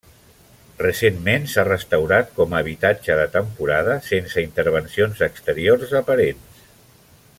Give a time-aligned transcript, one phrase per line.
[0.83, 6.65] Recentment s'ha restaurat com a habitatge de temporada sense intervencions exteriors aparents.